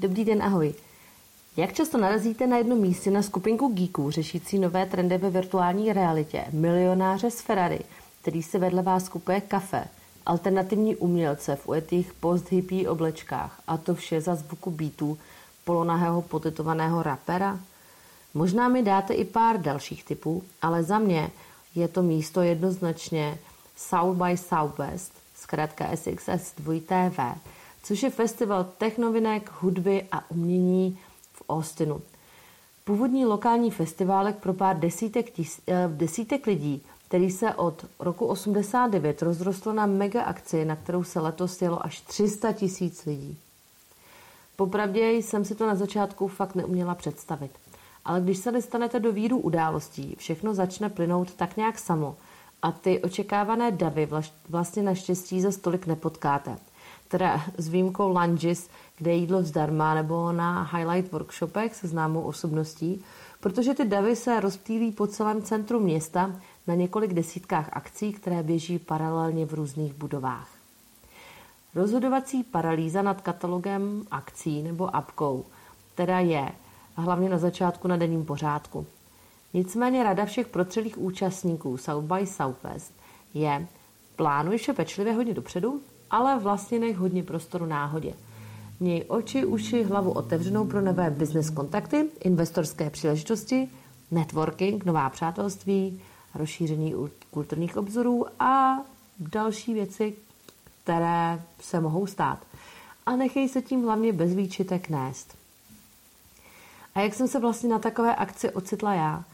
Dobrý 0.00 0.24
den, 0.24 0.42
ahoj. 0.42 0.74
Jak 1.56 1.72
často 1.72 1.98
narazíte 1.98 2.46
na 2.46 2.56
jednom 2.56 2.78
místě 2.78 3.10
na 3.10 3.22
skupinku 3.22 3.68
geeků 3.68 4.10
řešící 4.10 4.58
nové 4.58 4.86
trendy 4.86 5.18
ve 5.18 5.30
virtuální 5.30 5.92
realitě, 5.92 6.44
milionáře 6.52 7.30
z 7.30 7.40
Ferrari, 7.40 7.80
který 8.20 8.42
se 8.42 8.58
vedle 8.58 8.82
vás 8.82 9.08
kupuje 9.08 9.40
kafe, 9.40 9.84
alternativní 10.26 10.96
umělce 10.96 11.56
v 11.56 11.68
ujetých 11.68 12.12
post-hippie 12.20 12.88
oblečkách 12.88 13.62
a 13.66 13.76
to 13.76 13.94
vše 13.94 14.20
za 14.20 14.34
zvuku 14.34 14.70
beatů 14.70 15.18
polonahého 15.64 16.22
potetovaného 16.22 17.02
rapera? 17.02 17.60
Možná 18.34 18.68
mi 18.68 18.82
dáte 18.82 19.14
i 19.14 19.24
pár 19.24 19.60
dalších 19.60 20.04
typů, 20.04 20.42
ale 20.62 20.82
za 20.82 20.98
mě 20.98 21.30
je 21.74 21.88
to 21.88 22.02
místo 22.02 22.42
jednoznačně 22.42 23.38
South 23.76 24.16
by 24.16 24.36
Southwest, 24.36 25.12
zkrátka 25.36 25.96
SXS 25.96 26.54
2TV, 26.64 27.34
což 27.82 28.02
je 28.02 28.10
festival 28.10 28.66
technovinek, 28.78 29.50
hudby 29.60 30.06
a 30.12 30.30
umění 30.30 30.98
v 31.32 31.42
Austinu. 31.48 32.00
Původní 32.84 33.26
lokální 33.26 33.70
festiválek 33.70 34.36
pro 34.36 34.54
pár 34.54 34.78
desítek, 34.78 35.30
tis, 35.30 35.60
eh, 35.66 35.88
desítek 35.88 36.46
lidí, 36.46 36.82
který 37.08 37.30
se 37.30 37.54
od 37.54 37.84
roku 37.98 38.26
89 38.26 39.22
rozrostl 39.22 39.72
na 39.72 39.86
mega 39.86 40.22
akci, 40.22 40.64
na 40.64 40.76
kterou 40.76 41.04
se 41.04 41.20
letos 41.20 41.62
jelo 41.62 41.86
až 41.86 42.00
300 42.00 42.52
tisíc 42.52 43.04
lidí. 43.04 43.38
Popravdě 44.56 45.10
jsem 45.10 45.44
si 45.44 45.54
to 45.54 45.66
na 45.66 45.74
začátku 45.74 46.28
fakt 46.28 46.54
neuměla 46.54 46.94
představit. 46.94 47.50
Ale 48.04 48.20
když 48.20 48.38
se 48.38 48.52
dostanete 48.52 49.00
do 49.00 49.12
víru 49.12 49.38
událostí, 49.38 50.14
všechno 50.18 50.54
začne 50.54 50.88
plynout 50.88 51.34
tak 51.34 51.56
nějak 51.56 51.78
samo 51.78 52.16
a 52.62 52.72
ty 52.72 53.02
očekávané 53.02 53.70
davy 53.70 54.08
vlastně 54.48 54.82
naštěstí 54.82 55.40
za 55.40 55.52
stolik 55.52 55.86
nepotkáte 55.86 56.56
teda 57.10 57.42
s 57.58 57.68
výjimkou 57.68 58.08
lunges, 58.08 58.70
kde 58.96 59.10
je 59.10 59.16
jídlo 59.16 59.42
zdarma, 59.42 59.94
nebo 59.94 60.32
na 60.32 60.62
highlight 60.62 61.12
workshopech 61.12 61.74
se 61.74 61.88
známou 61.88 62.20
osobností, 62.20 63.04
protože 63.40 63.74
ty 63.74 63.84
davy 63.84 64.16
se 64.16 64.40
rozptýlí 64.40 64.92
po 64.92 65.06
celém 65.06 65.42
centru 65.42 65.80
města 65.80 66.36
na 66.66 66.74
několik 66.74 67.14
desítkách 67.14 67.68
akcí, 67.72 68.12
které 68.12 68.42
běží 68.42 68.78
paralelně 68.78 69.46
v 69.46 69.54
různých 69.54 69.94
budovách. 69.94 70.48
Rozhodovací 71.74 72.44
paralýza 72.44 73.02
nad 73.02 73.20
katalogem 73.20 74.02
akcí 74.10 74.62
nebo 74.62 74.96
apkou 74.96 75.44
teda 75.94 76.18
je, 76.18 76.52
hlavně 76.96 77.28
na 77.28 77.38
začátku 77.38 77.88
na 77.88 77.96
denním 77.96 78.24
pořádku. 78.24 78.86
Nicméně 79.54 80.04
rada 80.04 80.24
všech 80.24 80.48
protřelých 80.48 80.98
účastníků 80.98 81.76
South 81.76 82.04
by 82.04 82.26
Southwest 82.26 82.92
je 83.34 83.66
plánuj 84.16 84.58
vše 84.58 84.72
pečlivě 84.72 85.12
hodně 85.12 85.34
dopředu, 85.34 85.80
ale 86.10 86.38
vlastně 86.38 86.78
nech 86.78 86.96
hodně 86.96 87.22
prostoru 87.22 87.66
náhodě. 87.66 88.14
Měj 88.80 89.04
oči, 89.08 89.44
uši, 89.44 89.82
hlavu 89.82 90.12
otevřenou 90.12 90.66
pro 90.66 90.80
nové 90.80 91.10
business 91.10 91.50
kontakty, 91.50 92.10
investorské 92.20 92.90
příležitosti, 92.90 93.68
networking, 94.10 94.84
nová 94.84 95.10
přátelství, 95.10 96.00
rozšíření 96.34 96.94
kulturních 97.30 97.76
obzorů 97.76 98.26
a 98.42 98.78
další 99.18 99.74
věci, 99.74 100.14
které 100.82 101.42
se 101.60 101.80
mohou 101.80 102.06
stát. 102.06 102.38
A 103.06 103.16
nechej 103.16 103.48
se 103.48 103.62
tím 103.62 103.84
hlavně 103.84 104.12
bez 104.12 104.34
výčitek 104.34 104.88
nést. 104.88 105.36
A 106.94 107.00
jak 107.00 107.14
jsem 107.14 107.28
se 107.28 107.40
vlastně 107.40 107.68
na 107.68 107.78
takové 107.78 108.16
akci 108.16 108.50
ocitla 108.50 108.94
já? 108.94 109.24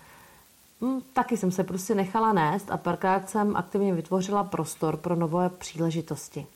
Hm, 0.80 1.00
taky 1.12 1.36
jsem 1.36 1.52
se 1.52 1.64
prostě 1.64 1.94
nechala 1.94 2.33
nést 2.33 2.70
a 2.70 2.77
párkrát 2.77 3.30
jsem 3.30 3.56
aktivně 3.56 3.94
vytvořila 3.94 4.44
prostor 4.44 4.96
pro 4.96 5.16
nové 5.16 5.48
příležitosti. 5.48 6.46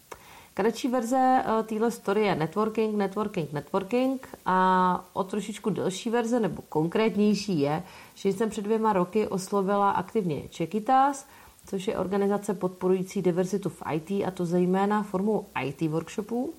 Kratší 0.61 0.89
verze 0.89 1.43
eh, 1.45 1.63
téhle 1.63 1.91
story 1.91 2.25
je 2.25 2.35
networking, 2.35 2.97
networking, 2.97 3.53
networking 3.53 4.29
a 4.47 5.05
o 5.13 5.25
trošičku 5.25 5.71
delší 5.71 6.11
verze 6.11 6.41
nebo 6.41 6.63
konkrétnější 6.69 7.61
je, 7.61 7.83
že 8.15 8.29
jsem 8.29 8.51
před 8.51 8.63
dvěma 8.63 8.93
roky 8.93 9.29
oslovila 9.29 9.91
aktivně 9.91 10.49
Čekitas, 10.49 11.27
což 11.67 11.89
je 11.89 11.99
organizace 11.99 12.55
podporující 12.55 13.23
diverzitu 13.23 13.69
v 13.69 13.83
IT 13.93 14.11
a 14.11 14.31
to 14.31 14.47
zejména 14.47 15.03
formou 15.03 15.47
IT 15.65 15.81
workshopů, 15.81 16.53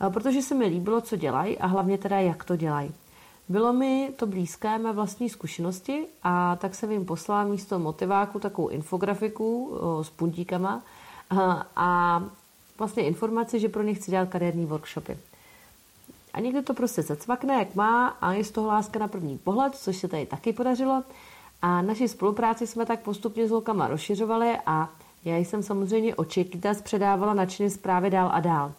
eh, 0.00 0.10
protože 0.10 0.42
se 0.42 0.54
mi 0.54 0.66
líbilo, 0.66 1.00
co 1.00 1.16
dělají 1.16 1.58
a 1.58 1.66
hlavně 1.66 1.98
teda, 1.98 2.20
jak 2.20 2.44
to 2.44 2.56
dělají. 2.56 2.94
Bylo 3.48 3.72
mi 3.72 4.12
to 4.16 4.26
blízké 4.26 4.78
mé 4.78 4.92
vlastní 4.92 5.28
zkušenosti 5.28 6.06
a 6.22 6.56
tak 6.56 6.74
jsem 6.74 6.90
jim 6.90 7.04
poslala 7.04 7.44
místo 7.44 7.78
motiváku 7.78 8.38
takovou 8.38 8.68
infografiku 8.68 9.72
eh, 9.74 10.04
s 10.04 10.10
puntíkama 10.10 10.82
a 11.76 12.22
vlastně 12.82 13.02
informaci, 13.02 13.60
že 13.60 13.68
pro 13.68 13.82
ně 13.82 13.94
chci 13.94 14.10
dělat 14.10 14.28
kariérní 14.28 14.66
workshopy. 14.66 15.18
A 16.32 16.40
někdy 16.40 16.62
to 16.62 16.74
prostě 16.74 17.02
zacvakne, 17.02 17.54
jak 17.54 17.74
má 17.74 18.08
a 18.08 18.32
je 18.32 18.44
z 18.44 18.50
toho 18.50 18.66
láska 18.66 18.98
na 18.98 19.08
první 19.08 19.38
pohled, 19.38 19.74
což 19.74 19.96
se 19.96 20.08
tady 20.08 20.26
taky 20.26 20.52
podařilo. 20.52 21.02
A 21.62 21.82
naši 21.82 22.08
spolupráci 22.08 22.66
jsme 22.66 22.86
tak 22.86 23.00
postupně 23.00 23.48
s 23.48 23.50
holkama 23.50 23.88
rozšiřovali 23.88 24.58
a 24.66 24.88
já 25.24 25.36
jsem 25.36 25.62
samozřejmě 25.62 26.14
očekýta 26.14 26.74
předávala 26.82 27.34
nadšeně 27.34 27.70
zprávy 27.70 28.10
dál 28.10 28.30
a 28.32 28.40
dál. 28.40 28.72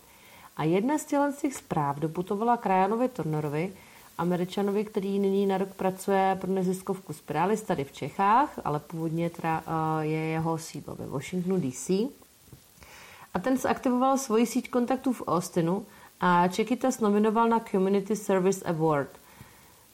A 0.57 0.63
jedna 0.63 0.97
z 0.97 1.05
těch 1.41 1.53
zpráv 1.53 1.99
doputovala 1.99 2.57
Krajanovi 2.57 3.07
Turnerovi, 3.07 3.73
Američanovi, 4.17 4.85
který 4.85 5.19
nyní 5.19 5.45
na 5.45 5.57
rok 5.57 5.69
pracuje 5.69 6.37
pro 6.41 6.51
neziskovku 6.51 7.13
Spiralis 7.13 7.61
tady 7.61 7.83
v 7.83 7.91
Čechách, 7.91 8.59
ale 8.65 8.79
původně 8.79 9.29
teda, 9.29 9.63
uh, 9.67 10.01
je 10.01 10.19
jeho 10.19 10.57
sídlo 10.57 10.95
ve 10.95 11.07
Washingtonu 11.07 11.59
DC. 11.59 11.91
A 13.33 13.39
ten 13.39 13.57
zaktivoval 13.57 14.17
svoji 14.17 14.45
síť 14.45 14.69
kontaktů 14.69 15.13
v 15.13 15.23
Austinu 15.27 15.85
a 16.19 16.47
Čekytas 16.47 16.99
nominoval 16.99 17.49
na 17.49 17.59
Community 17.59 18.15
Service 18.15 18.65
Award. 18.65 19.09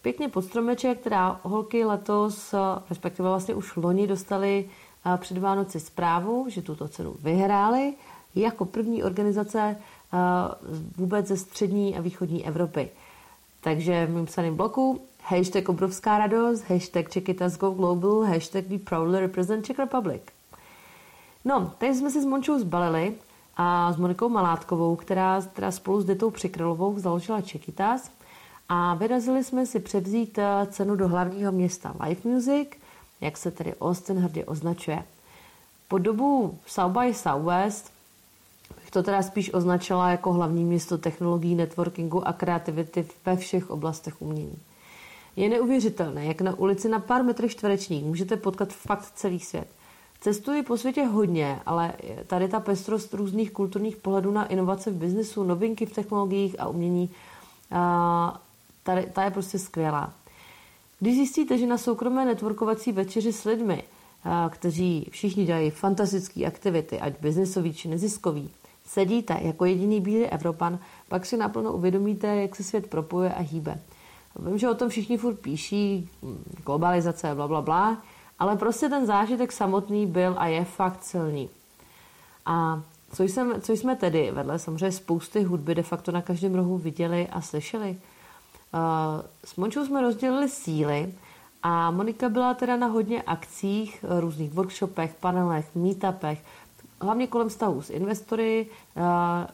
Pěkně 0.02 0.30
pod 0.30 0.42
stromeček, 0.42 1.00
která 1.00 1.40
holky 1.44 1.86
letos, 1.86 2.56
respektive 2.90 3.30
vlastně 3.30 3.56
už 3.56 3.76
loni, 3.76 4.08
dostali 4.08 4.70
před 5.18 5.38
Vánoci 5.38 5.80
zprávu, 5.80 6.46
že 6.50 6.62
tuto 6.62 6.88
cenu 6.88 7.16
vyhráli 7.24 7.94
jako 8.36 8.66
první 8.66 9.04
organizace 9.04 9.78
vůbec 10.98 11.28
ze 11.28 11.38
střední 11.38 11.98
a 11.98 12.02
východní 12.02 12.48
Evropy. 12.48 12.90
Takže 13.62 14.06
v 14.06 14.10
mém 14.14 14.26
psaném 14.26 14.56
bloku 14.56 15.02
hashtag 15.24 15.70
obrovská 15.70 16.18
radost, 16.18 16.62
hashtag 16.62 17.10
Čekytas 17.10 17.58
Go 17.58 17.72
Global, 17.72 18.22
hashtag 18.22 18.66
We 18.68 18.78
Proudly 18.78 19.20
Represent 19.20 19.66
Czech 19.66 19.80
Republic. 19.80 20.22
No, 21.46 21.74
teď 21.78 21.96
jsme 21.96 22.12
si 22.12 22.22
s 22.22 22.26
Mončou 22.26 22.60
zbalili 22.60 23.16
a 23.62 23.94
s 23.94 23.98
Monikou 23.98 24.30
Malátkovou, 24.30 24.96
která, 24.96 25.42
která 25.42 25.72
spolu 25.72 26.02
s 26.02 26.06
Detou 26.06 26.30
Přikrylovou 26.30 27.00
založila 27.00 27.42
Čekytas 27.42 28.12
a 28.70 28.94
vyrazili 28.94 29.44
jsme 29.44 29.66
si 29.66 29.80
převzít 29.80 30.38
eh, 30.38 30.68
cenu 30.72 30.96
do 30.96 31.08
hlavního 31.08 31.52
města 31.52 31.96
Live 32.04 32.22
Music, 32.24 32.70
jak 33.22 33.38
se 33.38 33.52
tedy 33.52 33.76
Austin 33.76 34.18
hrdě 34.18 34.46
označuje. 34.46 35.04
Po 35.88 35.98
dobu 35.98 36.58
South 36.66 36.98
by 36.98 37.14
Southwest 37.14 37.92
bych 38.76 38.92
to 38.92 39.04
teda 39.04 39.22
spíš 39.22 39.54
označila 39.54 40.12
jako 40.12 40.34
hlavní 40.34 40.64
město 40.64 40.98
technologií, 40.98 41.56
networkingu 41.56 42.28
a 42.28 42.34
kreativity 42.34 43.06
ve 43.26 43.36
všech 43.36 43.70
oblastech 43.70 44.22
umění. 44.22 44.58
Je 45.36 45.50
neuvěřitelné, 45.50 46.26
jak 46.26 46.42
na 46.42 46.60
ulici 46.60 46.90
na 46.90 47.00
pár 47.00 47.24
metrech 47.24 47.52
čtverečních 47.52 48.06
můžete 48.06 48.38
potkat 48.38 48.74
fakt 48.74 49.12
celý 49.16 49.40
svět. 49.40 49.68
Cestuji 50.22 50.64
po 50.64 50.78
světě 50.78 51.04
hodně, 51.04 51.60
ale 51.66 51.94
tady 52.28 52.48
ta 52.48 52.60
pestrost 52.60 53.14
různých 53.14 53.52
kulturních 53.52 53.98
pohledů 53.98 54.32
na 54.32 54.46
inovace 54.46 54.92
v 54.92 54.96
biznesu, 54.96 55.44
novinky 55.44 55.86
v 55.86 55.94
technologiích 55.94 56.56
a 56.60 56.68
umění, 56.68 57.10
tady, 58.84 59.10
ta 59.14 59.24
je 59.24 59.32
prostě 59.32 59.60
skvělá. 59.60 60.14
Když 61.00 61.16
zjistíte, 61.16 61.58
že 61.58 61.68
na 61.68 61.78
soukromé 61.78 62.26
networkovací 62.26 62.92
večeři 62.92 63.34
s 63.34 63.44
lidmi, 63.44 63.84
kteří 64.50 65.08
všichni 65.12 65.46
dělají 65.46 65.70
fantastické 65.70 66.46
aktivity, 66.46 67.00
ať 67.00 67.14
biznesový 67.22 67.74
či 67.74 67.88
neziskový, 67.88 68.50
sedíte 68.86 69.40
jako 69.42 69.66
jediný 69.66 70.02
bílý 70.02 70.26
Evropan, 70.26 70.80
pak 71.08 71.26
si 71.26 71.38
naplno 71.38 71.74
uvědomíte, 71.74 72.28
jak 72.28 72.56
se 72.56 72.64
svět 72.64 72.88
propojuje 72.88 73.34
a 73.34 73.42
hýbe. 73.42 73.80
Vím, 74.40 74.58
že 74.58 74.70
o 74.70 74.76
tom 74.76 74.90
všichni 74.90 75.18
furt 75.18 75.36
píší, 75.36 76.10
globalizace, 76.66 77.36
bla, 77.36 77.48
bla, 77.48 77.62
bla, 77.62 77.98
ale 78.40 78.56
prostě 78.56 78.90
ten 78.90 79.06
zážitek 79.06 79.52
samotný 79.52 80.06
byl 80.06 80.36
a 80.38 80.48
je 80.48 80.66
fakt 80.66 81.04
silný. 81.04 81.50
A 82.46 82.82
co, 83.14 83.24
jsem, 83.24 83.62
co 83.62 83.74
jsme 83.74 83.96
tedy 83.96 84.32
vedle 84.32 84.60
samozřejmě 84.60 84.92
spousty 84.92 85.44
hudby 85.44 85.76
de 85.76 85.84
facto 85.84 86.12
na 86.12 86.22
každém 86.22 86.56
rohu 86.56 86.78
viděli 86.78 87.28
a 87.28 87.42
slyšeli? 87.42 87.90
Uh, 87.90 88.80
s 89.46 89.56
Mončou 89.56 89.86
jsme 89.86 90.02
rozdělili 90.02 90.50
síly 90.50 91.14
a 91.64 91.92
Monika 91.92 92.30
byla 92.30 92.54
teda 92.54 92.76
na 92.76 92.88
hodně 92.88 93.22
akcích, 93.22 94.06
různých 94.20 94.54
workshopech, 94.54 95.16
panelech, 95.20 95.76
meetupech, 95.76 96.44
hlavně 97.02 97.28
kolem 97.28 97.50
stavů 97.50 97.82
s 97.82 97.90
investory, 97.90 98.68
uh, 98.96 99.04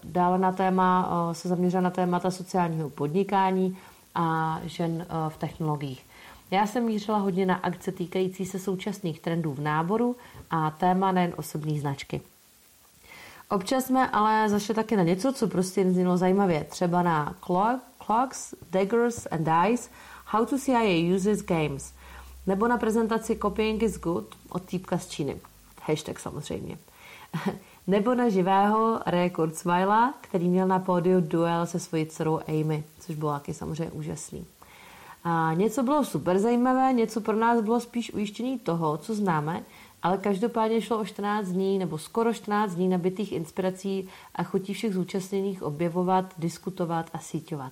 dále 0.04 0.38
na 0.38 0.52
téma, 0.52 1.10
se 1.32 1.48
zaměřila 1.50 1.82
na 1.82 1.90
témata 1.90 2.32
sociálního 2.32 2.90
podnikání 2.90 3.78
a 4.16 4.60
žen 4.64 5.06
v 5.30 5.38
technologiích. 5.38 6.06
Já 6.56 6.68
jsem 6.68 6.84
mířila 6.84 7.18
hodně 7.18 7.46
na 7.46 7.56
akce 7.56 7.92
týkající 7.92 8.46
se 8.46 8.60
současných 8.60 9.20
trendů 9.20 9.54
v 9.54 9.60
náboru 9.60 10.16
a 10.50 10.72
téma 10.72 11.12
nejen 11.12 11.34
osobní 11.38 11.80
značky. 11.80 12.22
Občas 13.50 13.86
jsme 13.86 14.10
ale 14.10 14.50
zašli 14.50 14.76
také 14.76 14.98
na 14.98 15.04
něco, 15.04 15.34
co 15.34 15.48
prostě 15.48 15.92
znělo 15.92 16.18
zajímavě, 16.18 16.64
třeba 16.64 17.02
na 17.04 17.36
Clocks, 18.06 18.54
Daggers 18.72 19.28
and 19.32 19.44
Dice, 19.44 19.90
How 20.26 20.46
to 20.46 20.60
CIA 20.60 21.16
Uses 21.16 21.42
Games. 21.42 21.94
Nebo 22.48 22.68
na 22.68 22.78
prezentaci 22.78 23.38
Copying 23.42 23.84
is 23.84 24.00
Good 24.00 24.36
od 24.50 24.66
týpka 24.66 24.98
z 24.98 25.08
Číny. 25.08 25.38
Hashtag 25.82 26.20
samozřejmě. 26.20 26.78
Nebo 27.88 28.16
na 28.16 28.30
živého 28.30 29.00
Ray 29.06 29.30
Kurzweila, 29.30 30.14
který 30.22 30.50
měl 30.50 30.68
na 30.68 30.80
pódiu 30.80 31.22
duel 31.22 31.66
se 31.66 31.80
svojí 31.80 32.06
dcerou 32.06 32.40
Amy, 32.48 32.84
což 33.00 33.16
bylo 33.16 33.32
taky 33.32 33.54
samozřejmě 33.54 33.92
úžasný. 33.92 34.46
A 35.28 35.54
něco 35.54 35.84
bylo 35.84 36.06
super 36.06 36.40
zajímavé, 36.40 36.94
něco 36.94 37.22
pro 37.22 37.36
nás 37.36 37.62
bylo 37.62 37.80
spíš 37.80 38.14
ujištění 38.14 38.60
toho, 38.60 38.98
co 38.98 39.16
známe, 39.16 39.64
ale 40.04 40.18
každopádně 40.18 40.82
šlo 40.82 41.00
o 41.00 41.06
14 41.06 41.48
dní 41.48 41.80
nebo 41.80 41.98
skoro 41.98 42.34
14 42.34 42.74
dní 42.76 42.88
nabitých 42.88 43.32
inspirací 43.32 44.10
a 44.36 44.44
chutí 44.44 44.74
všech 44.74 44.94
zúčastněných 44.94 45.64
objevovat, 45.64 46.26
diskutovat 46.38 47.10
a 47.14 47.20
síťovat. 47.20 47.72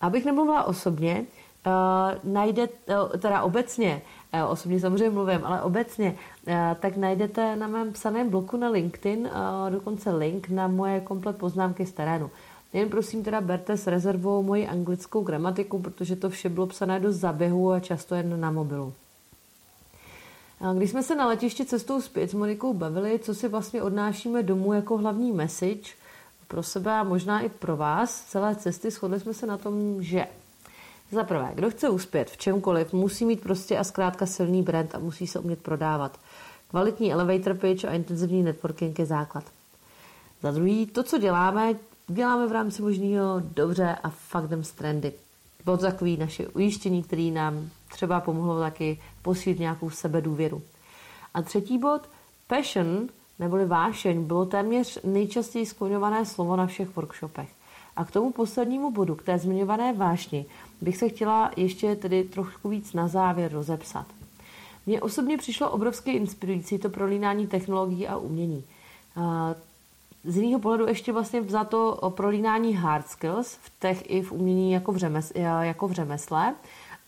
Abych 0.00 0.24
nemluvila 0.24 0.64
osobně, 0.64 1.24
uh, 1.66 2.32
najde, 2.32 2.68
uh, 2.68 3.18
teda 3.18 3.42
obecně, 3.42 4.02
uh, 4.34 4.50
osobně 4.50 4.80
samozřejmě 4.80 5.10
mluvím, 5.10 5.40
ale 5.44 5.62
obecně, 5.62 6.14
uh, 6.46 6.54
tak 6.80 6.96
najdete 6.96 7.56
na 7.56 7.68
mém 7.68 7.92
psaném 7.92 8.30
bloku 8.30 8.56
na 8.56 8.68
LinkedIn 8.68 9.18
uh, 9.18 9.70
dokonce 9.70 10.10
link 10.10 10.48
na 10.48 10.68
moje 10.68 11.00
komplet 11.00 11.36
poznámky 11.36 11.86
z 11.86 11.92
terénu. 11.92 12.30
Jen 12.74 12.88
prosím 12.88 13.24
teda 13.24 13.40
berte 13.40 13.76
s 13.76 13.86
rezervou 13.86 14.42
moji 14.42 14.68
anglickou 14.68 15.22
gramatiku, 15.22 15.78
protože 15.78 16.16
to 16.16 16.30
vše 16.30 16.48
bylo 16.48 16.66
psané 16.66 17.00
do 17.00 17.12
zaběhu 17.12 17.72
a 17.72 17.80
často 17.80 18.14
jen 18.14 18.40
na 18.40 18.50
mobilu. 18.50 18.94
Když 20.76 20.90
jsme 20.90 21.02
se 21.02 21.14
na 21.14 21.26
letišti 21.26 21.64
cestou 21.64 22.00
zpět 22.00 22.30
s 22.30 22.34
Monikou 22.34 22.74
bavili, 22.74 23.18
co 23.18 23.34
si 23.34 23.48
vlastně 23.48 23.82
odnášíme 23.82 24.42
domů 24.42 24.72
jako 24.72 24.98
hlavní 24.98 25.32
message 25.32 25.90
pro 26.48 26.62
sebe 26.62 26.92
a 26.92 27.04
možná 27.04 27.40
i 27.40 27.48
pro 27.48 27.76
vás 27.76 28.24
celé 28.24 28.56
cesty, 28.56 28.90
shodli 28.90 29.20
jsme 29.20 29.34
se 29.34 29.46
na 29.46 29.58
tom, 29.58 30.02
že 30.02 30.26
za 31.12 31.24
prvé, 31.24 31.50
kdo 31.54 31.70
chce 31.70 31.88
uspět 31.88 32.30
v 32.30 32.36
čemkoliv, 32.36 32.92
musí 32.92 33.24
mít 33.24 33.40
prostě 33.40 33.78
a 33.78 33.84
zkrátka 33.84 34.26
silný 34.26 34.62
brand 34.62 34.94
a 34.94 34.98
musí 34.98 35.26
se 35.26 35.38
umět 35.38 35.62
prodávat. 35.62 36.18
Kvalitní 36.70 37.12
elevator 37.12 37.54
pitch 37.54 37.84
a 37.84 37.90
intenzivní 37.92 38.42
networking 38.42 38.98
je 38.98 39.06
základ. 39.06 39.44
Za 40.42 40.50
druhý, 40.50 40.86
to, 40.86 41.02
co 41.02 41.18
děláme, 41.18 41.74
děláme 42.08 42.46
v 42.46 42.52
rámci 42.52 42.82
možného 42.82 43.42
dobře 43.54 43.96
a 44.02 44.08
fakt 44.08 44.44
jdem 44.44 44.64
s 44.64 44.72
trendy. 44.72 45.12
Bylo 45.64 45.76
to 45.76 45.82
takový 45.82 46.16
naše 46.16 46.48
ujištění, 46.48 47.02
který 47.02 47.30
nám 47.30 47.68
třeba 47.92 48.20
pomohlo 48.20 48.60
taky 48.60 49.00
posílit 49.22 49.58
nějakou 49.58 49.90
sebedůvěru. 49.90 50.62
A 51.34 51.42
třetí 51.42 51.78
bod, 51.78 52.08
passion, 52.46 53.08
neboli 53.38 53.66
vášeň, 53.66 54.24
bylo 54.24 54.46
téměř 54.46 54.98
nejčastěji 55.04 55.66
skloňované 55.66 56.26
slovo 56.26 56.56
na 56.56 56.66
všech 56.66 56.96
workshopech. 56.96 57.48
A 57.96 58.04
k 58.04 58.10
tomu 58.10 58.32
poslednímu 58.32 58.90
bodu, 58.90 59.14
k 59.14 59.22
té 59.22 59.38
zmiňované 59.38 59.92
vášni, 59.92 60.46
bych 60.80 60.96
se 60.96 61.08
chtěla 61.08 61.50
ještě 61.56 61.96
tedy 61.96 62.24
trochu 62.24 62.68
víc 62.68 62.92
na 62.92 63.08
závěr 63.08 63.52
rozepsat. 63.52 64.06
Mně 64.86 65.00
osobně 65.00 65.38
přišlo 65.38 65.70
obrovsky 65.70 66.10
inspirující 66.10 66.78
to 66.78 66.90
prolínání 66.90 67.46
technologií 67.46 68.08
a 68.08 68.16
umění 68.16 68.64
z 70.24 70.36
jiného 70.36 70.60
pohledu 70.60 70.86
ještě 70.86 71.12
vlastně 71.12 71.42
za 71.42 71.64
to 71.64 72.12
prolínání 72.16 72.74
hard 72.74 73.08
skills 73.08 73.58
v 73.62 73.80
těch 73.80 74.10
i 74.10 74.22
v 74.22 74.32
umění 74.32 74.72
jako 74.72 74.92
v, 74.92 74.96
řemesl, 74.96 75.32
jako 75.60 75.88
v 75.88 75.92
řemesle 75.92 76.54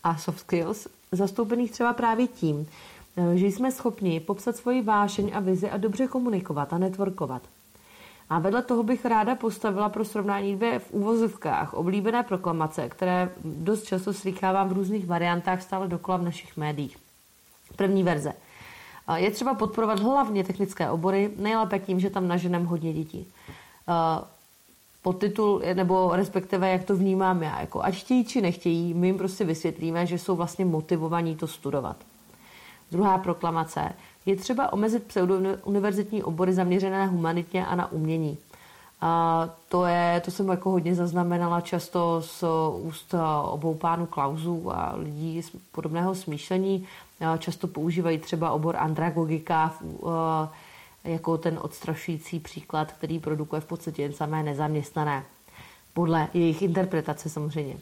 a 0.03 0.17
soft 0.17 0.39
skills, 0.39 0.87
zastoupených 1.11 1.71
třeba 1.71 1.93
právě 1.93 2.27
tím, 2.27 2.67
že 3.33 3.45
jsme 3.45 3.71
schopni 3.71 4.19
popsat 4.19 4.55
svoji 4.55 4.81
vášeň 4.81 5.31
a 5.33 5.39
vizi 5.39 5.69
a 5.69 5.77
dobře 5.77 6.07
komunikovat 6.07 6.73
a 6.73 6.77
networkovat. 6.77 7.41
A 8.29 8.39
vedle 8.39 8.61
toho 8.61 8.83
bych 8.83 9.05
ráda 9.05 9.35
postavila 9.35 9.89
pro 9.89 10.05
srovnání 10.05 10.55
dvě 10.55 10.79
v 10.79 10.91
úvozovkách 10.91 11.73
oblíbené 11.73 12.23
proklamace, 12.23 12.89
které 12.89 13.29
dost 13.43 13.83
často 13.83 14.13
slychávám 14.13 14.69
v 14.69 14.71
různých 14.71 15.07
variantách 15.07 15.61
stále 15.61 15.87
dokola 15.87 16.17
v 16.17 16.23
našich 16.23 16.57
médiích. 16.57 16.97
První 17.75 18.03
verze– 18.03 18.33
je 19.15 19.31
třeba 19.31 19.53
podporovat 19.53 19.99
hlavně 19.99 20.43
technické 20.43 20.89
obory, 20.89 21.31
nejlépe 21.37 21.79
tím, 21.79 21.99
že 21.99 22.09
tam 22.09 22.27
naženem 22.27 22.65
hodně 22.65 22.93
dětí. 22.93 23.27
Podtitul, 25.01 25.61
nebo 25.73 26.15
respektive 26.15 26.69
jak 26.69 26.83
to 26.83 26.95
vnímám 26.95 27.43
já, 27.43 27.59
jako 27.61 27.83
ať 27.83 27.95
chtějí 27.95 28.25
či 28.25 28.41
nechtějí, 28.41 28.93
my 28.93 29.07
jim 29.07 29.17
prostě 29.17 29.45
vysvětlíme, 29.45 30.05
že 30.05 30.19
jsou 30.19 30.35
vlastně 30.35 30.65
motivovaní 30.65 31.35
to 31.35 31.47
studovat. 31.47 31.95
Druhá 32.91 33.17
proklamace. 33.17 33.93
Je 34.25 34.35
třeba 34.35 34.73
omezit 34.73 35.03
pseudouniverzitní 35.03 36.23
obory 36.23 36.53
zaměřené 36.53 37.07
humanitně 37.07 37.65
a 37.65 37.75
na 37.75 37.91
umění. 37.91 38.37
A 39.01 39.49
to, 39.69 39.85
je, 39.85 40.21
to 40.25 40.31
jsem 40.31 40.47
jako 40.47 40.69
hodně 40.69 40.95
zaznamenala 40.95 41.61
často 41.61 42.21
z 42.21 42.43
úst 42.81 43.15
obou 43.43 43.73
pánů 43.73 44.05
Klausů 44.05 44.71
a 44.71 44.93
lidí 44.95 45.41
z 45.41 45.51
podobného 45.71 46.15
smýšlení. 46.15 46.87
Často 47.39 47.67
používají 47.67 48.17
třeba 48.17 48.51
obor 48.51 48.75
andragogika 48.75 49.73
jako 51.03 51.37
ten 51.37 51.59
odstrašující 51.61 52.39
příklad, 52.39 52.91
který 52.91 53.19
produkuje 53.19 53.61
v 53.61 53.65
podstatě 53.65 54.01
jen 54.01 54.13
samé 54.13 54.43
nezaměstnané. 54.43 55.23
Podle 55.93 56.27
jejich 56.33 56.61
interpretace 56.61 57.29
samozřejmě. 57.29 57.77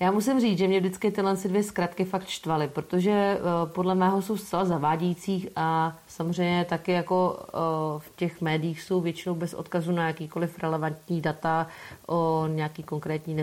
Já 0.00 0.10
musím 0.10 0.40
říct, 0.40 0.58
že 0.58 0.68
mě 0.68 0.80
vždycky 0.80 1.10
tyhle 1.10 1.34
dvě 1.34 1.62
zkratky 1.62 2.04
fakt 2.04 2.26
štvaly, 2.26 2.68
protože 2.68 3.10
eh, 3.10 3.38
podle 3.66 3.94
mého 3.94 4.22
jsou 4.22 4.36
zcela 4.36 4.64
zavádějící 4.64 5.50
a 5.56 5.96
samozřejmě 6.06 6.64
taky 6.64 6.92
jako 6.92 7.38
eh, 7.40 7.50
v 7.98 8.12
těch 8.16 8.40
médiích 8.40 8.82
jsou 8.82 9.00
většinou 9.00 9.34
bez 9.34 9.54
odkazu 9.54 9.92
na 9.92 10.06
jakýkoliv 10.06 10.58
relevantní 10.58 11.20
data 11.20 11.66
o 12.06 12.46
nějaký 12.46 12.82
konkrétní 12.82 13.36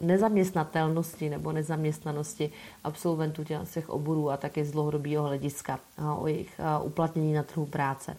nezaměstnatelnosti 0.00 1.30
nebo 1.30 1.52
nezaměstnanosti 1.52 2.50
absolventů 2.84 3.44
těch 3.44 3.90
oborů 3.90 4.30
a 4.30 4.36
také 4.36 4.64
z 4.64 4.72
dlouhodobého 4.72 5.24
hlediska 5.24 5.78
o 6.18 6.26
jejich 6.26 6.60
uplatnění 6.82 7.32
na 7.32 7.42
trhu 7.42 7.66
práce. 7.66 8.16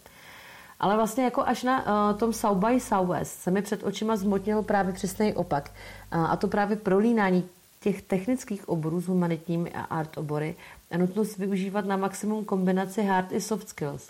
Ale 0.82 0.96
vlastně 0.96 1.24
jako 1.24 1.44
až 1.44 1.64
na 1.64 2.10
uh, 2.12 2.18
tom 2.18 2.34
South 2.34 2.58
by 2.58 2.80
Southwest 2.80 3.42
se 3.42 3.52
mi 3.52 3.62
před 3.62 3.84
očima 3.84 4.16
zmotnil 4.16 4.64
právě 4.64 4.94
přesný 4.94 5.34
opak. 5.34 5.72
Uh, 6.14 6.32
a 6.32 6.36
to 6.36 6.48
právě 6.48 6.78
prolínání 6.78 7.44
těch 7.80 8.02
technických 8.02 8.70
oborů 8.70 9.02
s 9.02 9.08
humanitními 9.08 9.72
a 9.72 9.82
art 9.82 10.18
obory 10.18 10.56
a 10.92 10.98
nutnost 10.98 11.38
využívat 11.38 11.86
na 11.86 11.98
maximum 11.98 12.46
kombinaci 12.46 13.04
hard 13.04 13.32
i 13.32 13.42
soft 13.42 13.70
skills. 13.70 14.10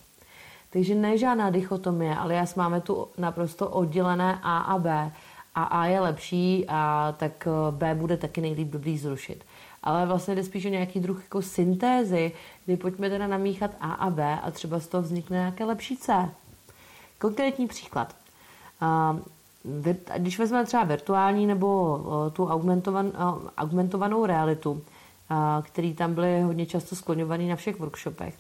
Takže 0.70 0.96
ne 0.96 1.18
žádná 1.18 1.50
dichotomie, 1.50 2.16
ale 2.16 2.34
jas 2.34 2.56
máme 2.56 2.82
tu 2.82 3.08
naprosto 3.18 3.70
oddělené 3.70 4.40
A 4.44 4.58
a 4.58 4.80
B. 4.80 5.12
A 5.56 5.64
A 5.64 5.86
je 5.86 6.00
lepší, 6.00 6.66
a 6.68 7.14
tak 7.18 7.48
eh, 7.48 7.72
B 7.72 7.96
bude 7.96 8.18
taky 8.18 8.42
nejlíp 8.42 8.68
dobrý 8.68 8.98
zrušit. 8.98 9.44
Ale 9.84 10.06
vlastně 10.06 10.36
jde 10.36 10.44
spíš 10.44 10.66
o 10.66 10.70
nějaký 10.70 11.00
druh 11.00 11.24
jako 11.24 11.42
syntézy, 11.42 12.32
kdy 12.66 12.78
pojďme 12.78 13.10
teda 13.10 13.28
namíchat 13.28 13.72
A 13.80 13.92
a 13.92 14.10
B 14.10 14.40
a 14.44 14.52
třeba 14.52 14.80
z 14.80 14.88
toho 14.88 15.04
vznikne 15.04 15.38
nějaké 15.38 15.66
lepší 15.66 15.98
C. 15.98 16.30
Konkrétní 17.22 17.68
příklad. 17.68 18.16
Když 20.18 20.40
vezmeme 20.40 20.66
třeba 20.66 20.84
virtuální 20.84 21.46
nebo 21.46 22.00
tu 22.34 22.46
augmentovan, 22.46 23.12
augmentovanou 23.58 24.26
realitu, 24.26 24.82
který 25.62 25.94
tam 25.94 26.14
byly 26.14 26.42
hodně 26.42 26.66
často 26.66 26.96
skloňovaný 26.96 27.50
na 27.50 27.56
všech 27.56 27.80
workshopech, 27.80 28.38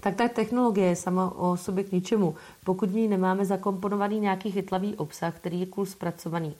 tak 0.00 0.14
ta 0.14 0.28
technologie 0.28 0.86
je 0.86 0.96
sama 0.96 1.30
o 1.36 1.56
sobě 1.56 1.84
k 1.84 1.92
ničemu, 1.92 2.34
pokud 2.64 2.90
v 2.90 2.94
ní 2.94 3.08
nemáme 3.08 3.44
zakomponovaný 3.44 4.20
nějaký 4.20 4.50
chytlavý 4.50 4.96
obsah, 4.96 5.34
který 5.34 5.60
je 5.60 5.66
cool 5.66 5.86
zpracovaný. 5.86 6.54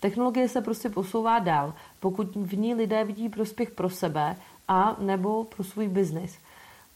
Technologie 0.00 0.48
se 0.48 0.60
prostě 0.60 0.90
posouvá 0.90 1.38
dál, 1.38 1.74
pokud 2.00 2.36
v 2.36 2.58
ní 2.58 2.74
lidé 2.74 3.04
vidí 3.04 3.28
prospěch 3.28 3.70
pro 3.70 3.90
sebe 3.90 4.36
a 4.68 4.96
nebo 4.98 5.44
pro 5.44 5.64
svůj 5.64 5.88
biznis. 5.88 6.38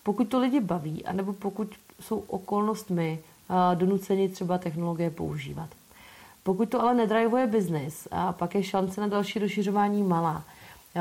Pokud 0.03 0.25
to 0.25 0.39
lidi 0.39 0.61
baví, 0.61 1.05
anebo 1.05 1.33
pokud 1.33 1.75
jsou 2.01 2.19
okolnostmi 2.19 3.19
donuceni 3.75 4.29
třeba 4.29 4.59
technologie 4.59 5.11
používat. 5.11 5.69
Pokud 6.43 6.69
to 6.69 6.83
ale 6.83 6.95
nedrajvuje 6.95 7.47
biznis, 7.47 8.09
a 8.11 8.33
pak 8.33 8.55
je 8.55 8.63
šance 8.63 9.01
na 9.01 9.07
další 9.07 9.39
rozšiřování 9.39 10.03
malá. 10.03 10.45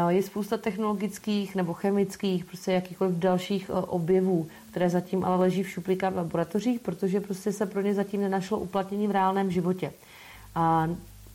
Je 0.09 0.23
spousta 0.23 0.57
technologických 0.57 1.55
nebo 1.55 1.73
chemických, 1.73 2.45
prostě 2.45 2.71
jakýchkoliv 2.71 3.15
dalších 3.15 3.69
e, 3.69 3.73
objevů, 3.73 4.47
které 4.71 4.89
zatím 4.89 5.25
ale 5.25 5.35
leží 5.35 5.63
v 5.63 5.69
šuplíkách 5.69 6.13
v 6.13 6.17
laboratořích, 6.17 6.79
protože 6.79 7.21
prostě 7.21 7.51
se 7.51 7.65
pro 7.65 7.81
ně 7.81 7.93
zatím 7.93 8.21
nenašlo 8.21 8.59
uplatnění 8.59 9.07
v 9.07 9.11
reálném 9.11 9.51
životě. 9.51 9.93
A 10.55 10.89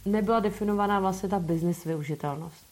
nebyla 0.07 0.41
definovaná 0.41 1.01
vlastně 1.01 1.29
ta 1.29 1.39
business 1.39 1.85
využitelnost. 1.85 2.72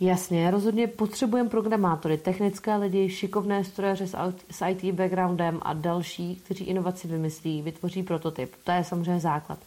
Jasně, 0.00 0.50
rozhodně 0.50 0.86
potřebujeme 0.86 1.48
programátory, 1.48 2.18
technické 2.18 2.76
lidi, 2.76 3.08
šikovné 3.08 3.64
strojaře 3.64 4.06
s 4.50 4.66
IT 4.66 4.94
backgroundem 4.94 5.60
a 5.62 5.72
další, 5.72 6.36
kteří 6.36 6.64
inovaci 6.64 7.08
vymyslí, 7.08 7.62
vytvoří 7.62 8.02
prototyp. 8.02 8.52
To 8.64 8.72
je 8.72 8.84
samozřejmě 8.84 9.20
základ. 9.20 9.58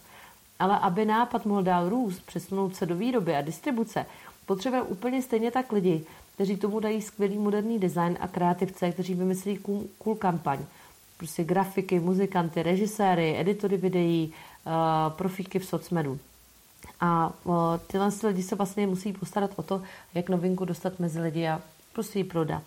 Ale 0.58 0.78
aby 0.78 1.04
nápad 1.04 1.46
mohl 1.46 1.62
dál 1.62 1.88
růst, 1.88 2.26
přesunout 2.26 2.76
se 2.76 2.86
do 2.86 2.96
výroby 2.96 3.36
a 3.36 3.42
distribuce, 3.42 4.06
potřebujeme 4.46 4.88
úplně 4.88 5.22
stejně 5.22 5.50
tak 5.50 5.72
lidi, 5.72 6.04
kteří 6.34 6.56
tomu 6.56 6.80
dají 6.80 7.02
skvělý 7.02 7.38
moderní 7.38 7.78
design 7.78 8.16
a 8.20 8.28
kreativce, 8.28 8.92
kteří 8.92 9.14
vymyslí 9.14 9.56
cool, 9.56 9.84
cool 9.98 10.14
kampaň. 10.14 10.58
Prostě 11.16 11.44
grafiky, 11.44 12.00
muzikanty, 12.00 12.62
režiséry, 12.62 13.40
editory 13.40 13.76
videí, 13.76 14.32
uh, 14.66 14.72
profíky 15.12 15.58
v 15.58 15.64
socmedu. 15.64 16.18
A 17.00 17.32
tyhle 17.86 18.10
lidi 18.22 18.42
se 18.42 18.56
vlastně 18.56 18.86
musí 18.86 19.12
postarat 19.12 19.50
o 19.56 19.62
to, 19.62 19.82
jak 20.14 20.28
novinku 20.28 20.64
dostat 20.64 20.98
mezi 20.98 21.20
lidi 21.20 21.48
a 21.48 21.60
prostě 21.92 22.18
ji 22.18 22.24
prodat. 22.24 22.62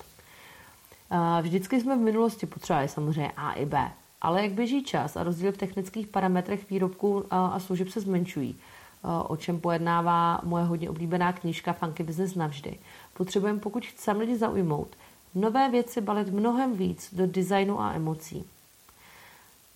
Vždycky 1.42 1.82
jsme 1.82 1.96
v 1.96 2.00
minulosti 2.00 2.46
potřebovali 2.46 2.88
samozřejmě 2.88 3.32
A 3.38 3.54
i 3.54 3.66
B, 3.66 3.92
ale 4.22 4.44
jak 4.44 4.52
běží 4.52 4.84
čas 4.84 5.16
a 5.16 5.24
rozdíl 5.24 5.52
v 5.52 5.58
technických 5.58 6.08
parametrech 6.08 6.70
výrobků 6.70 7.26
a 7.32 7.60
služeb 7.60 7.90
se 7.90 8.02
zmenšují, 8.02 8.60
o 9.28 9.38
čem 9.38 9.60
pojednává 9.60 10.42
moje 10.44 10.64
hodně 10.64 10.90
oblíbená 10.90 11.34
knížka 11.34 11.74
Funky 11.74 12.04
Business 12.04 12.36
navždy. 12.36 12.80
Potřebujeme, 13.14 13.60
pokud 13.60 13.86
chceme 13.86 14.20
lidi 14.20 14.38
zaujmout, 14.38 14.88
nové 15.36 15.70
věci 15.70 16.02
balit 16.02 16.28
mnohem 16.28 16.74
víc 16.74 17.14
do 17.14 17.28
designu 17.28 17.82
a 17.82 17.94
emocí. 17.94 18.46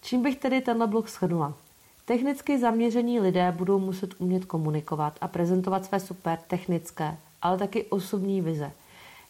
Čím 0.02 0.24
bych 0.24 0.38
tedy 0.38 0.62
tenhle 0.62 0.88
blok 0.88 1.10
shrnula? 1.10 1.54
Technicky 2.06 2.60
zaměření 2.60 3.20
lidé 3.20 3.54
budou 3.58 3.80
muset 3.80 4.10
umět 4.18 4.46
komunikovat 4.46 5.18
a 5.22 5.28
prezentovat 5.28 5.86
své 5.86 6.00
super 6.00 6.40
technické, 6.48 7.18
ale 7.42 7.58
taky 7.58 7.86
osobní 7.86 8.42
vize. 8.42 8.72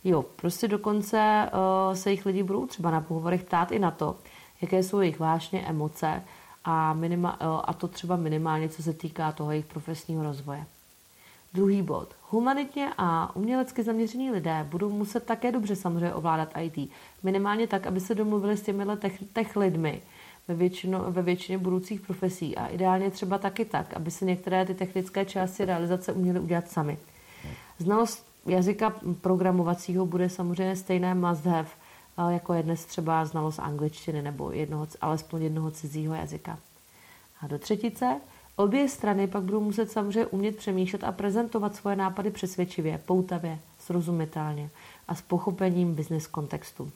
Jo, 0.04 0.26
prostě 0.36 0.68
dokonce 0.68 1.50
uh, 1.54 1.96
se 1.96 2.12
jich 2.12 2.26
lidi 2.26 2.44
budou 2.44 2.66
třeba 2.66 2.92
na 2.92 3.02
pohovorech 3.02 3.44
ptát 3.44 3.72
i 3.72 3.80
na 3.80 3.92
to, 3.92 4.18
jaké 4.62 4.84
jsou 4.84 5.00
jejich 5.00 5.20
vášně, 5.20 5.62
emoce 5.62 6.24
a, 6.66 6.94
minima, 6.94 7.42
uh, 7.42 7.62
a 7.64 7.74
to 7.74 7.88
třeba 7.88 8.16
minimálně, 8.16 8.70
co 8.70 8.84
se 8.84 8.94
týká 8.94 9.32
toho 9.32 9.52
jejich 9.52 9.66
profesního 9.66 10.24
rozvoje. 10.24 10.66
Druhý 11.54 11.82
bod. 11.82 12.16
Humanitně 12.30 12.90
a 12.98 13.36
umělecky 13.36 13.84
zaměření 13.84 14.32
lidé 14.32 14.68
budou 14.70 14.90
muset 14.90 15.24
také 15.24 15.52
dobře 15.52 15.76
samozřejmě 15.76 16.14
ovládat 16.14 16.50
IT. 16.62 16.92
Minimálně 17.24 17.68
tak, 17.68 17.88
aby 17.88 18.00
se 18.00 18.16
domluvili 18.16 18.58
s 18.58 18.62
těmihle 18.62 18.98
tech, 18.98 19.24
tech 19.34 19.56
lidmi, 19.56 20.02
ve, 20.48 20.56
většinu, 20.56 21.00
ve 21.08 21.22
většině 21.22 21.58
budoucích 21.58 22.02
profesí 22.02 22.58
a 22.58 22.68
ideálně 22.68 23.12
třeba 23.12 23.38
taky 23.38 23.66
tak, 23.66 23.94
aby 23.94 24.12
se 24.12 24.26
některé 24.26 24.66
ty 24.66 24.74
technické 24.76 25.26
části 25.26 25.66
realizace 25.66 26.14
uměly 26.14 26.40
udělat 26.40 26.70
sami. 26.70 26.98
Znalost 27.78 28.26
jazyka 28.46 28.94
programovacího 29.22 30.06
bude 30.06 30.30
samozřejmě 30.30 30.76
stejné 30.76 31.16
must 31.16 31.46
have, 31.46 31.70
jako 32.30 32.54
je 32.54 32.64
dnes 32.64 32.86
třeba 32.86 33.26
znalost 33.26 33.60
angličtiny 33.60 34.22
nebo 34.22 34.52
jednoho, 34.52 34.88
alespoň 35.02 35.42
jednoho 35.44 35.72
cizího 35.72 36.16
jazyka. 36.16 36.60
A 37.42 37.48
do 37.48 37.60
třetice, 37.60 38.22
obě 38.56 38.90
strany 38.90 39.28
pak 39.28 39.44
budou 39.44 39.62
muset 39.62 39.92
samozřejmě 39.92 40.26
umět 40.26 40.56
přemýšlet 40.56 41.04
a 41.04 41.12
prezentovat 41.12 41.76
svoje 41.76 41.96
nápady 41.96 42.32
přesvědčivě, 42.32 42.98
poutavě, 43.06 43.60
srozumitelně 43.80 44.70
a 45.08 45.16
s 45.16 45.22
pochopením 45.22 45.96
business 45.96 46.28
kontextu. 46.28 46.92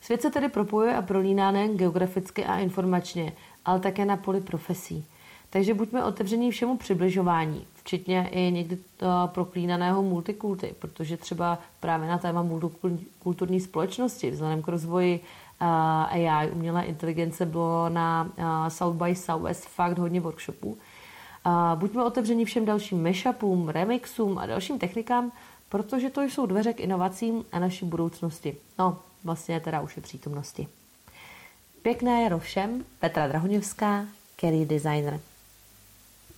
Svět 0.00 0.22
se 0.22 0.30
tedy 0.30 0.48
propojuje 0.48 0.96
a 0.96 1.02
prolíná 1.02 1.50
nejen 1.50 1.76
geograficky 1.76 2.44
a 2.44 2.58
informačně, 2.58 3.32
ale 3.64 3.80
také 3.80 4.04
na 4.04 4.16
poli 4.16 4.40
profesí. 4.40 5.04
Takže 5.50 5.74
buďme 5.74 6.04
otevření 6.04 6.50
všemu 6.50 6.76
přibližování, 6.76 7.66
včetně 7.74 8.28
i 8.32 8.52
někdy 8.52 8.78
proklínaného 9.26 10.02
multikulty, 10.02 10.74
protože 10.78 11.16
třeba 11.16 11.58
právě 11.80 12.08
na 12.08 12.18
téma 12.18 12.42
multikulturní 12.42 13.60
společnosti 13.60 14.30
vzhledem 14.30 14.62
k 14.62 14.68
rozvoji 14.68 15.20
AI, 15.60 16.50
umělé 16.50 16.84
inteligence, 16.84 17.46
bylo 17.46 17.88
na 17.88 18.32
South 18.68 18.96
by 18.96 19.14
Southwest 19.14 19.68
fakt 19.68 19.98
hodně 19.98 20.20
workshopů. 20.20 20.78
Buďme 21.74 22.04
otevření 22.04 22.44
všem 22.44 22.64
dalším 22.64 23.02
mashupům, 23.02 23.68
remixům 23.68 24.38
a 24.38 24.46
dalším 24.46 24.78
technikám, 24.78 25.32
protože 25.68 26.10
to 26.10 26.22
jsou 26.22 26.46
dveře 26.46 26.72
k 26.72 26.80
inovacím 26.80 27.44
a 27.52 27.58
naší 27.58 27.86
budoucnosti. 27.86 28.56
No, 28.78 28.98
vlastně 29.24 29.60
teda 29.60 29.80
už 29.80 29.96
je 29.96 30.02
přítomnosti. 30.02 30.68
Pěkné 31.82 32.22
jaro 32.22 32.38
všem, 32.38 32.84
Petra 33.00 33.28
Drahoněvská, 33.28 34.06
Kerry 34.36 34.66
Designer. 34.66 35.20